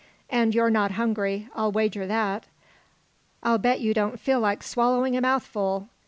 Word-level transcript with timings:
And 0.31 0.55
you're 0.55 0.71
not 0.71 0.93
hungry. 0.93 1.47
I'll 1.53 1.71
wager 1.71 2.07
that. 2.07 2.45
I'll 3.43 3.59
bet 3.59 3.81
you 3.81 3.93
don't 3.93 4.19
feel 4.19 4.39
like 4.39 4.63
swallowing 4.63 5.15
a 5.15 5.21
mouthful. 5.21 5.89